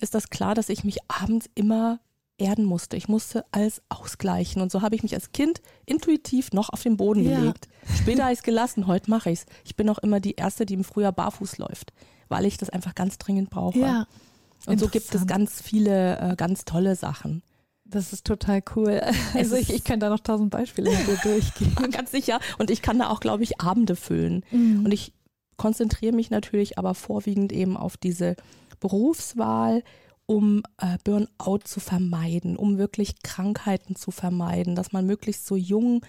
ist 0.00 0.14
das 0.14 0.30
klar, 0.30 0.54
dass 0.54 0.68
ich 0.68 0.84
mich 0.84 0.98
abends 1.08 1.48
immer 1.54 2.00
erden 2.38 2.64
musste. 2.64 2.96
Ich 2.96 3.08
musste 3.08 3.44
alles 3.50 3.82
ausgleichen. 3.88 4.62
Und 4.62 4.70
so 4.70 4.80
habe 4.80 4.94
ich 4.94 5.02
mich 5.02 5.14
als 5.14 5.32
Kind 5.32 5.60
intuitiv 5.86 6.52
noch 6.52 6.70
auf 6.70 6.82
den 6.82 6.96
Boden 6.96 7.28
ja. 7.28 7.36
gelegt. 7.36 7.68
Später 8.00 8.24
habe 8.24 8.32
ich 8.32 8.38
es 8.38 8.44
gelassen, 8.44 8.86
heute 8.86 9.10
mache 9.10 9.30
ich 9.30 9.40
es. 9.40 9.46
Ich 9.64 9.74
bin 9.74 9.88
auch 9.88 9.98
immer 9.98 10.20
die 10.20 10.34
Erste, 10.34 10.64
die 10.64 10.74
im 10.74 10.84
Frühjahr 10.84 11.12
barfuß 11.12 11.58
läuft 11.58 11.92
weil 12.28 12.44
ich 12.44 12.56
das 12.56 12.70
einfach 12.70 12.94
ganz 12.94 13.18
dringend 13.18 13.50
brauche. 13.50 13.78
Ja. 13.78 14.06
Und 14.66 14.80
so 14.80 14.88
gibt 14.88 15.14
es 15.14 15.26
ganz 15.26 15.62
viele 15.62 16.18
äh, 16.18 16.36
ganz 16.36 16.64
tolle 16.64 16.96
Sachen. 16.96 17.42
Das 17.84 18.12
ist 18.12 18.26
total 18.26 18.62
cool. 18.76 19.00
Also 19.34 19.56
ich, 19.56 19.72
ich 19.72 19.84
könnte 19.84 20.06
da 20.06 20.10
noch 20.10 20.20
tausend 20.20 20.50
Beispiele 20.50 20.90
durchgehen. 21.22 21.74
ganz 21.90 22.10
sicher. 22.10 22.40
Und 22.58 22.70
ich 22.70 22.82
kann 22.82 22.98
da 22.98 23.08
auch, 23.08 23.20
glaube 23.20 23.42
ich, 23.42 23.60
Abende 23.60 23.96
füllen. 23.96 24.44
Mhm. 24.50 24.84
Und 24.84 24.92
ich 24.92 25.12
konzentriere 25.56 26.14
mich 26.14 26.30
natürlich 26.30 26.78
aber 26.78 26.94
vorwiegend 26.94 27.52
eben 27.52 27.76
auf 27.76 27.96
diese 27.96 28.36
Berufswahl 28.80 29.82
um 30.30 30.62
äh, 30.76 30.98
Burnout 31.04 31.60
zu 31.64 31.80
vermeiden, 31.80 32.58
um 32.58 32.76
wirklich 32.76 33.22
Krankheiten 33.22 33.96
zu 33.96 34.10
vermeiden, 34.10 34.74
dass 34.74 34.92
man 34.92 35.06
möglichst 35.06 35.46
so 35.46 35.56
jung, 35.56 36.04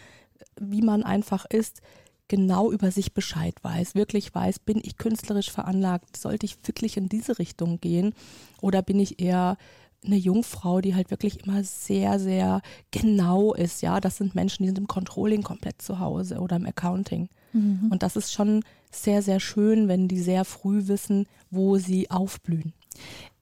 wie 0.59 0.81
man 0.81 1.03
einfach 1.03 1.45
ist, 1.45 1.81
genau 2.29 2.71
über 2.71 2.91
sich 2.91 3.13
Bescheid 3.13 3.55
weiß, 3.61 3.95
wirklich 3.95 4.33
weiß, 4.33 4.59
bin 4.59 4.79
ich 4.81 4.95
künstlerisch 4.95 5.51
veranlagt, 5.51 6.15
sollte 6.15 6.45
ich 6.45 6.55
wirklich 6.65 6.95
in 6.95 7.09
diese 7.09 7.39
Richtung 7.39 7.81
gehen 7.81 8.13
oder 8.61 8.81
bin 8.81 8.99
ich 8.99 9.19
eher 9.19 9.57
eine 10.05 10.15
Jungfrau, 10.15 10.79
die 10.79 10.95
halt 10.95 11.11
wirklich 11.11 11.43
immer 11.43 11.61
sehr, 11.63 12.19
sehr 12.19 12.61
genau 12.91 13.53
ist. 13.53 13.81
Ja, 13.81 13.99
das 13.99 14.15
sind 14.15 14.33
Menschen, 14.33 14.63
die 14.63 14.69
sind 14.69 14.77
im 14.77 14.87
Controlling 14.87 15.43
komplett 15.43 15.81
zu 15.81 15.99
Hause 15.99 16.39
oder 16.39 16.55
im 16.55 16.65
Accounting. 16.65 17.27
Mhm. 17.51 17.89
Und 17.91 18.01
das 18.01 18.15
ist 18.15 18.31
schon 18.31 18.63
sehr, 18.91 19.21
sehr 19.21 19.41
schön, 19.41 19.87
wenn 19.89 20.07
die 20.07 20.21
sehr 20.21 20.45
früh 20.45 20.87
wissen, 20.87 21.27
wo 21.51 21.77
sie 21.77 22.09
aufblühen. 22.09 22.73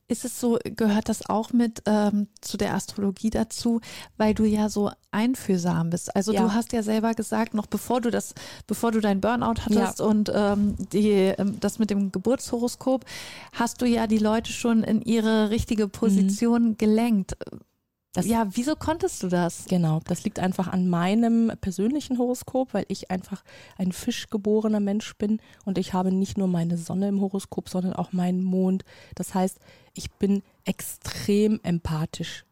Ist 0.09 0.23
es 0.23 0.39
so, 0.39 0.57
gehört 0.63 1.09
das 1.09 1.29
auch 1.29 1.51
mit 1.51 1.83
ähm, 1.85 2.27
zu 2.39 2.55
der 2.55 2.73
Astrologie 2.73 3.29
dazu, 3.29 3.81
weil 4.15 4.33
du 4.33 4.45
ja 4.45 4.69
so 4.69 4.89
einfühlsam 5.11 5.89
bist? 5.89 6.15
Also 6.15 6.31
ja. 6.31 6.41
du 6.41 6.53
hast 6.53 6.71
ja 6.71 6.81
selber 6.81 7.13
gesagt, 7.13 7.53
noch 7.53 7.65
bevor 7.65 7.99
du 7.99 8.09
das, 8.09 8.33
bevor 8.67 8.93
du 8.93 9.01
dein 9.01 9.19
Burnout 9.19 9.65
hattest 9.65 9.99
ja. 9.99 10.05
und 10.05 10.31
ähm, 10.33 10.75
die, 10.93 11.11
ähm, 11.11 11.59
das 11.59 11.77
mit 11.77 11.89
dem 11.89 12.13
Geburtshoroskop, 12.13 13.03
hast 13.51 13.81
du 13.81 13.85
ja 13.85 14.07
die 14.07 14.17
Leute 14.17 14.53
schon 14.53 14.83
in 14.83 15.01
ihre 15.01 15.49
richtige 15.49 15.89
Position 15.89 16.69
mhm. 16.69 16.77
gelenkt. 16.77 17.35
Das, 18.17 18.25
ja, 18.25 18.47
wieso 18.49 18.75
konntest 18.75 19.21
du 19.21 19.27
das? 19.27 19.65
Genau, 19.65 20.01
das 20.05 20.23
liegt 20.23 20.39
einfach 20.39 20.67
an 20.67 20.89
meinem 20.89 21.51
persönlichen 21.61 22.17
Horoskop, 22.17 22.73
weil 22.73 22.85
ich 22.87 23.11
einfach 23.11 23.43
ein 23.77 23.91
fischgeborener 23.91 24.79
Mensch 24.79 25.15
bin 25.17 25.39
und 25.65 25.77
ich 25.77 25.93
habe 25.93 26.11
nicht 26.11 26.35
nur 26.35 26.47
meine 26.47 26.77
Sonne 26.77 27.09
im 27.09 27.21
Horoskop, 27.21 27.69
sondern 27.69 27.93
auch 27.93 28.13
meinen 28.13 28.43
Mond. 28.43 28.85
Das 29.13 29.35
heißt, 29.35 29.59
ich 29.93 30.09
bin 30.13 30.41
extrem 30.65 31.59
empathisch. 31.61 32.45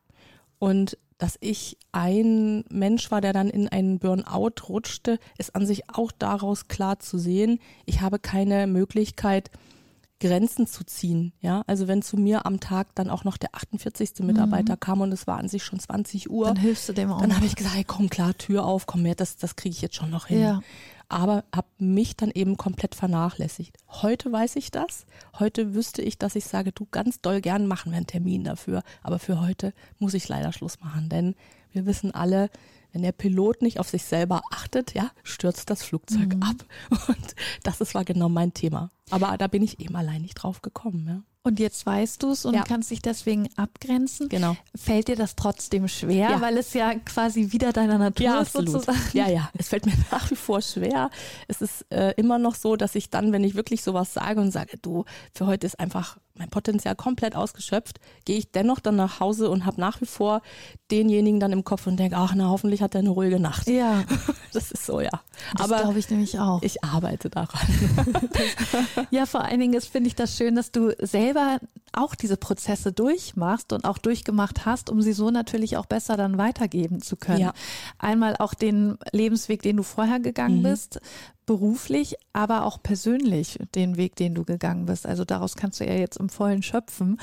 Und 0.59 0.99
dass 1.17 1.35
ich 1.41 1.79
ein 1.91 2.63
Mensch 2.69 3.09
war, 3.09 3.21
der 3.21 3.33
dann 3.33 3.49
in 3.49 3.67
einen 3.67 3.97
Burnout 3.97 4.69
rutschte, 4.69 5.17
ist 5.39 5.55
an 5.55 5.65
sich 5.65 5.89
auch 5.89 6.11
daraus 6.11 6.67
klar 6.67 6.99
zu 6.99 7.17
sehen. 7.17 7.59
Ich 7.85 8.01
habe 8.01 8.19
keine 8.19 8.67
Möglichkeit, 8.67 9.49
Grenzen 10.19 10.65
zu 10.65 10.85
ziehen. 10.85 11.33
Ja, 11.41 11.63
also 11.67 11.87
wenn 11.87 12.01
zu 12.01 12.17
mir 12.17 12.45
am 12.45 12.59
Tag 12.59 12.95
dann 12.95 13.09
auch 13.09 13.23
noch 13.23 13.37
der 13.37 13.53
48. 13.53 14.19
Mitarbeiter 14.19 14.75
mhm. 14.75 14.79
kam 14.79 15.01
und 15.01 15.11
es 15.11 15.27
war 15.27 15.37
an 15.37 15.49
sich 15.49 15.63
schon 15.63 15.79
20 15.79 16.29
Uhr, 16.29 16.47
dann 16.47 16.57
hilfst 16.57 16.87
du 16.87 16.93
dem 16.93 17.11
auch. 17.11 17.21
Dann 17.21 17.35
habe 17.35 17.45
ich 17.45 17.55
gesagt, 17.55 17.75
hey, 17.75 17.83
komm 17.83 18.09
klar, 18.09 18.37
Tür 18.37 18.65
auf, 18.65 18.85
komm 18.85 19.03
her, 19.05 19.15
das, 19.15 19.37
das 19.37 19.55
kriege 19.55 19.73
ich 19.73 19.81
jetzt 19.81 19.95
schon 19.95 20.09
noch 20.09 20.27
hin. 20.27 20.41
Ja. 20.41 20.61
Aber 21.07 21.43
habe 21.53 21.67
mich 21.77 22.15
dann 22.15 22.31
eben 22.31 22.57
komplett 22.57 22.95
vernachlässigt. 22.95 23.77
Heute 23.89 24.31
weiß 24.31 24.55
ich 24.55 24.71
das. 24.71 25.05
Heute 25.37 25.75
wüsste 25.75 26.01
ich, 26.01 26.17
dass 26.17 26.35
ich 26.35 26.45
sage, 26.45 26.71
du 26.71 26.87
ganz 26.89 27.21
doll 27.21 27.41
gern 27.41 27.67
machen 27.67 27.91
wir 27.91 27.97
einen 27.97 28.07
Termin 28.07 28.43
dafür. 28.43 28.81
Aber 29.03 29.19
für 29.19 29.39
heute 29.39 29.73
muss 29.99 30.15
ich 30.15 30.27
leider 30.27 30.51
Schluss 30.51 30.79
machen, 30.79 31.09
denn 31.09 31.35
wir 31.71 31.85
wissen 31.85 32.11
alle, 32.11 32.49
wenn 32.91 33.01
der 33.01 33.11
Pilot 33.11 33.61
nicht 33.61 33.79
auf 33.79 33.89
sich 33.89 34.05
selber 34.05 34.41
achtet, 34.51 34.93
ja, 34.93 35.11
stürzt 35.21 35.69
das 35.69 35.83
Flugzeug 35.83 36.35
mhm. 36.35 36.43
ab. 36.43 36.55
Und 37.09 37.35
das 37.61 37.81
ist, 37.81 37.93
war 37.93 38.05
genau 38.05 38.29
mein 38.29 38.53
Thema. 38.53 38.89
Aber 39.11 39.37
da 39.37 39.47
bin 39.47 39.63
ich 39.63 39.79
eben 39.79 39.95
allein 39.95 40.21
nicht 40.21 40.35
drauf 40.35 40.61
gekommen. 40.61 41.05
Ja. 41.07 41.23
Und 41.45 41.59
jetzt 41.59 41.85
weißt 41.85 42.23
du 42.23 42.31
es 42.31 42.43
und 42.43 42.55
ja. 42.55 42.63
kannst 42.63 42.89
dich 42.89 43.03
deswegen 43.03 43.47
abgrenzen. 43.55 44.29
Genau. 44.29 44.57
Fällt 44.73 45.09
dir 45.09 45.15
das 45.15 45.35
trotzdem 45.35 45.87
schwer, 45.87 46.31
ja. 46.31 46.41
weil 46.41 46.57
es 46.57 46.73
ja 46.73 46.95
quasi 46.95 47.51
wieder 47.51 47.71
deiner 47.71 47.99
Natur 47.99 48.25
ja, 48.25 48.41
ist 48.41 48.53
sozusagen? 48.53 48.97
Ja, 49.13 49.29
ja. 49.29 49.51
Es 49.55 49.67
fällt 49.67 49.85
mir 49.85 49.93
nach 50.11 50.31
wie 50.31 50.35
vor 50.35 50.63
schwer. 50.63 51.11
Es 51.47 51.61
ist 51.61 51.85
äh, 51.91 52.15
immer 52.17 52.39
noch 52.39 52.55
so, 52.55 52.75
dass 52.75 52.95
ich 52.95 53.11
dann, 53.11 53.31
wenn 53.31 53.43
ich 53.43 53.53
wirklich 53.53 53.83
sowas 53.83 54.11
sage 54.11 54.41
und 54.41 54.49
sage, 54.49 54.79
du, 54.81 55.05
für 55.33 55.45
heute 55.45 55.67
ist 55.67 55.79
einfach 55.79 56.17
mein 56.33 56.49
Potenzial 56.49 56.95
komplett 56.95 57.35
ausgeschöpft, 57.35 57.99
gehe 58.25 58.37
ich 58.37 58.51
dennoch 58.51 58.79
dann 58.79 58.95
nach 58.95 59.19
Hause 59.19 59.49
und 59.49 59.65
habe 59.65 59.79
nach 59.79 60.01
wie 60.01 60.05
vor 60.05 60.41
denjenigen 60.91 61.39
dann 61.39 61.51
im 61.51 61.63
Kopf 61.63 61.87
und 61.87 61.97
denke, 61.97 62.17
ach 62.17 62.33
na, 62.35 62.49
hoffentlich 62.49 62.81
hat 62.81 62.95
er 62.95 62.99
eine 62.99 63.09
ruhige 63.09 63.39
Nacht. 63.39 63.67
Ja. 63.67 64.03
Das 64.53 64.71
ist 64.71 64.85
so, 64.85 65.01
ja. 65.01 65.09
Das 65.57 65.67
glaube 65.67 65.99
ich 65.99 66.09
nämlich 66.09 66.39
auch. 66.39 66.61
Ich 66.61 66.81
arbeite 66.81 67.29
daran. 67.29 67.59
ja, 69.11 69.25
vor 69.25 69.43
allen 69.43 69.59
Dingen 69.59 69.79
finde 69.81 70.07
ich 70.07 70.15
das 70.15 70.37
schön, 70.37 70.55
dass 70.55 70.71
du 70.71 70.91
selber 70.99 71.59
auch 71.93 72.15
diese 72.15 72.37
Prozesse 72.37 72.91
durchmachst 72.91 73.73
und 73.73 73.85
auch 73.85 73.97
durchgemacht 73.97 74.65
hast, 74.65 74.89
um 74.89 75.01
sie 75.01 75.13
so 75.13 75.31
natürlich 75.31 75.77
auch 75.77 75.85
besser 75.85 76.17
dann 76.17 76.37
weitergeben 76.37 77.01
zu 77.01 77.15
können. 77.15 77.39
Ja. 77.39 77.53
Einmal 77.97 78.35
auch 78.37 78.53
den 78.53 78.97
Lebensweg, 79.11 79.61
den 79.61 79.77
du 79.77 79.83
vorher 79.83 80.19
gegangen 80.19 80.59
mhm. 80.59 80.63
bist, 80.63 80.99
beruflich, 81.45 82.15
aber 82.33 82.65
auch 82.65 82.81
persönlich 82.81 83.59
den 83.75 83.97
Weg, 83.97 84.15
den 84.15 84.33
du 84.33 84.43
gegangen 84.43 84.85
bist. 84.87 85.05
Also 85.05 85.25
daraus 85.25 85.55
kannst 85.55 85.79
du 85.79 85.85
ja 85.85 85.93
jetzt 85.93 86.17
im 86.17 86.29
Vollen 86.29 86.63
schöpfen. 86.63 87.19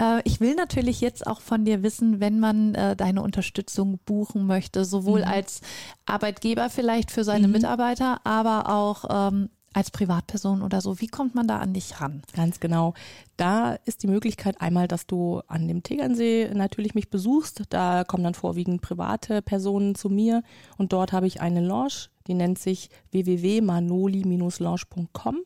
Äh, 0.00 0.20
ich 0.24 0.40
will 0.40 0.54
natürlich 0.54 1.00
jetzt 1.00 1.26
auch 1.26 1.40
von 1.40 1.64
dir 1.64 1.82
wissen, 1.82 2.20
wenn 2.20 2.38
man 2.38 2.74
äh, 2.74 2.96
deine 2.96 3.22
Unterstützung 3.22 3.98
buchen 4.04 4.46
möchte, 4.46 4.84
sowohl 4.84 5.20
mhm. 5.20 5.28
als 5.28 5.60
Arbeitgeber 6.06 6.70
vielleicht 6.70 7.10
für 7.10 7.24
seine 7.24 7.46
mhm. 7.46 7.54
Mitarbeiter, 7.54 8.20
aber 8.24 8.68
auch 8.68 9.04
ähm, 9.32 9.48
als 9.72 9.90
Privatperson 9.90 10.62
oder 10.62 10.80
so. 10.80 11.00
Wie 11.00 11.06
kommt 11.06 11.34
man 11.34 11.46
da 11.46 11.58
an 11.58 11.72
dich 11.72 12.00
ran? 12.00 12.22
Ganz 12.34 12.60
genau. 12.60 12.94
Da 13.36 13.74
ist 13.84 14.02
die 14.02 14.08
Möglichkeit 14.08 14.60
einmal, 14.60 14.88
dass 14.88 15.06
du 15.06 15.40
an 15.46 15.68
dem 15.68 15.82
Tegernsee 15.82 16.50
natürlich 16.54 16.94
mich 16.94 17.10
besuchst. 17.10 17.62
Da 17.70 18.04
kommen 18.04 18.24
dann 18.24 18.34
vorwiegend 18.34 18.82
private 18.82 19.42
Personen 19.42 19.94
zu 19.94 20.08
mir 20.08 20.42
und 20.78 20.92
dort 20.92 21.12
habe 21.12 21.26
ich 21.26 21.40
eine 21.40 21.60
Lounge 21.60 22.08
die 22.26 22.34
nennt 22.34 22.58
sich 22.58 22.90
www.manoli-lounge.com. 23.10 25.38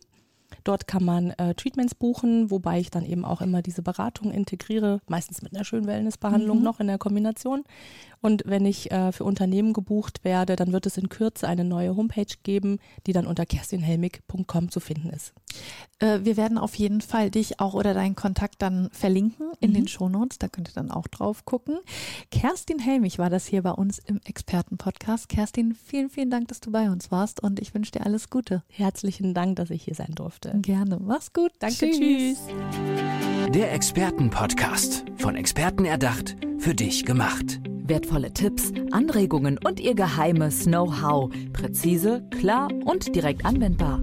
Dort 0.66 0.88
kann 0.88 1.04
man 1.04 1.30
äh, 1.30 1.54
Treatments 1.54 1.94
buchen, 1.94 2.50
wobei 2.50 2.80
ich 2.80 2.90
dann 2.90 3.06
eben 3.06 3.24
auch 3.24 3.40
immer 3.40 3.62
diese 3.62 3.82
Beratung 3.82 4.32
integriere, 4.32 5.00
meistens 5.06 5.40
mit 5.40 5.54
einer 5.54 5.64
schönen 5.64 5.86
Wellnessbehandlung 5.86 6.58
mhm. 6.58 6.64
noch 6.64 6.80
in 6.80 6.88
der 6.88 6.98
Kombination. 6.98 7.62
Und 8.20 8.42
wenn 8.46 8.66
ich 8.66 8.90
äh, 8.90 9.12
für 9.12 9.22
Unternehmen 9.22 9.72
gebucht 9.72 10.24
werde, 10.24 10.56
dann 10.56 10.72
wird 10.72 10.86
es 10.86 10.98
in 10.98 11.08
Kürze 11.08 11.46
eine 11.46 11.62
neue 11.62 11.94
Homepage 11.94 12.34
geben, 12.42 12.80
die 13.06 13.12
dann 13.12 13.28
unter 13.28 13.46
kerstinhelmig.com 13.46 14.72
zu 14.72 14.80
finden 14.80 15.10
ist. 15.10 15.32
Äh, 15.98 16.20
wir 16.22 16.36
werden 16.36 16.58
auf 16.58 16.74
jeden 16.74 17.00
Fall 17.00 17.30
dich 17.30 17.60
auch 17.60 17.74
oder 17.74 17.94
deinen 17.94 18.14
Kontakt 18.14 18.56
dann 18.60 18.90
verlinken 18.92 19.52
in 19.60 19.70
mhm. 19.70 19.74
den 19.74 19.88
Shownotes. 19.88 20.38
Da 20.38 20.48
könnt 20.48 20.68
ihr 20.68 20.74
dann 20.74 20.90
auch 20.90 21.06
drauf 21.06 21.44
gucken. 21.44 21.78
Kerstin 22.30 22.78
Helmich 22.78 23.18
war 23.18 23.30
das 23.30 23.46
hier 23.46 23.62
bei 23.62 23.72
uns 23.72 23.98
im 23.98 24.20
Expertenpodcast. 24.24 25.28
Kerstin, 25.28 25.74
vielen, 25.74 26.10
vielen 26.10 26.30
Dank, 26.30 26.48
dass 26.48 26.60
du 26.60 26.70
bei 26.70 26.90
uns 26.90 27.10
warst 27.10 27.42
und 27.42 27.60
ich 27.60 27.74
wünsche 27.74 27.92
dir 27.92 28.04
alles 28.04 28.30
Gute. 28.30 28.62
Herzlichen 28.68 29.34
Dank, 29.34 29.56
dass 29.56 29.70
ich 29.70 29.84
hier 29.84 29.94
sein 29.94 30.12
durfte. 30.14 30.52
Gerne. 30.60 30.98
Mach's 31.00 31.32
gut. 31.32 31.52
Danke. 31.58 31.90
Tschüss. 31.90 31.98
tschüss. 31.98 32.38
Der 33.54 33.72
Expertenpodcast. 33.72 35.04
Von 35.16 35.36
Experten 35.36 35.84
erdacht, 35.84 36.36
für 36.58 36.74
dich 36.74 37.04
gemacht. 37.04 37.60
Wertvolle 37.64 38.34
Tipps, 38.34 38.72
Anregungen 38.90 39.58
und 39.64 39.80
ihr 39.80 39.94
geheimes 39.94 40.64
Know-how. 40.64 41.30
Präzise, 41.52 42.28
klar 42.30 42.68
und 42.84 43.14
direkt 43.14 43.44
anwendbar. 43.44 44.02